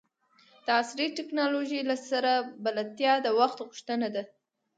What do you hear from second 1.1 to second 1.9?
ټکنالوژۍ